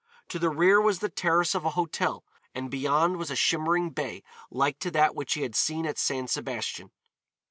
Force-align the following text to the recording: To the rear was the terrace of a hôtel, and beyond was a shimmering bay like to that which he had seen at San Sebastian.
To 0.29 0.39
the 0.39 0.49
rear 0.49 0.81
was 0.81 0.97
the 0.97 1.09
terrace 1.09 1.53
of 1.53 1.63
a 1.63 1.69
hôtel, 1.73 2.21
and 2.55 2.71
beyond 2.71 3.17
was 3.17 3.29
a 3.29 3.35
shimmering 3.35 3.91
bay 3.91 4.23
like 4.49 4.79
to 4.79 4.89
that 4.89 5.13
which 5.13 5.35
he 5.35 5.43
had 5.43 5.55
seen 5.55 5.85
at 5.85 5.99
San 5.99 6.27
Sebastian. 6.27 6.89